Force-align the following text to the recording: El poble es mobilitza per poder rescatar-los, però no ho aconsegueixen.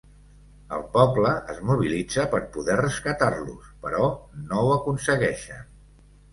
El 0.77 0.87
poble 0.95 1.33
es 1.55 1.59
mobilitza 1.73 2.25
per 2.33 2.41
poder 2.57 2.79
rescatar-los, 2.81 3.71
però 3.87 4.11
no 4.49 4.65
ho 4.67 4.75
aconsegueixen. 4.81 5.65